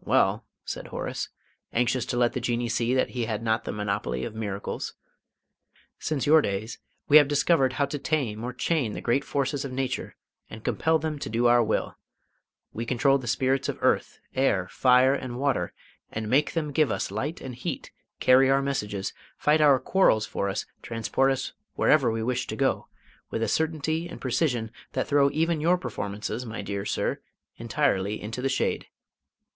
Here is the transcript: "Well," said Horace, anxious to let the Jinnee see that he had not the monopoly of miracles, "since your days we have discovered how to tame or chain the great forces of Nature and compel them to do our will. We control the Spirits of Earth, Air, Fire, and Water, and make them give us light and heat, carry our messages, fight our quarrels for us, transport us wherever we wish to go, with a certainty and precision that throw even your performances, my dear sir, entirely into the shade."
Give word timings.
"Well," 0.00 0.44
said 0.64 0.88
Horace, 0.88 1.28
anxious 1.72 2.04
to 2.06 2.16
let 2.16 2.32
the 2.32 2.40
Jinnee 2.40 2.68
see 2.68 2.92
that 2.92 3.10
he 3.10 3.26
had 3.26 3.40
not 3.40 3.62
the 3.62 3.70
monopoly 3.70 4.24
of 4.24 4.34
miracles, 4.34 4.94
"since 6.00 6.26
your 6.26 6.42
days 6.42 6.80
we 7.08 7.16
have 7.18 7.28
discovered 7.28 7.74
how 7.74 7.86
to 7.86 7.98
tame 8.00 8.42
or 8.42 8.52
chain 8.52 8.92
the 8.94 9.00
great 9.00 9.22
forces 9.22 9.64
of 9.64 9.70
Nature 9.70 10.16
and 10.50 10.64
compel 10.64 10.98
them 10.98 11.20
to 11.20 11.30
do 11.30 11.46
our 11.46 11.62
will. 11.62 11.96
We 12.72 12.84
control 12.84 13.16
the 13.18 13.28
Spirits 13.28 13.68
of 13.68 13.78
Earth, 13.80 14.18
Air, 14.34 14.66
Fire, 14.68 15.14
and 15.14 15.38
Water, 15.38 15.72
and 16.10 16.28
make 16.28 16.54
them 16.54 16.72
give 16.72 16.90
us 16.90 17.12
light 17.12 17.40
and 17.40 17.54
heat, 17.54 17.92
carry 18.18 18.50
our 18.50 18.62
messages, 18.62 19.12
fight 19.38 19.60
our 19.60 19.78
quarrels 19.78 20.26
for 20.26 20.48
us, 20.48 20.66
transport 20.82 21.30
us 21.30 21.52
wherever 21.76 22.10
we 22.10 22.24
wish 22.24 22.48
to 22.48 22.56
go, 22.56 22.88
with 23.30 23.44
a 23.44 23.48
certainty 23.48 24.08
and 24.08 24.20
precision 24.20 24.72
that 24.94 25.06
throw 25.06 25.30
even 25.30 25.60
your 25.60 25.78
performances, 25.78 26.44
my 26.44 26.62
dear 26.62 26.84
sir, 26.84 27.20
entirely 27.58 28.20
into 28.20 28.42
the 28.42 28.48
shade." 28.48 28.88